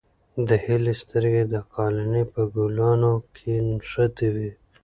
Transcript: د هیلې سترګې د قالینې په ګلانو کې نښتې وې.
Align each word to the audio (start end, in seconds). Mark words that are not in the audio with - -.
د 0.47 0.49
هیلې 0.65 0.93
سترګې 1.01 1.43
د 1.53 1.55
قالینې 1.73 2.23
په 2.33 2.41
ګلانو 2.53 3.13
کې 3.35 3.53
نښتې 3.67 4.27
وې. 4.35 4.49